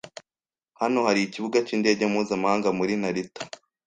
Hano 0.79 0.99
hari 1.07 1.19
ikibuga 1.23 1.57
cyindege 1.67 2.03
mpuzamahanga 2.11 2.69
muri 2.77 2.93
Narita. 3.01 3.41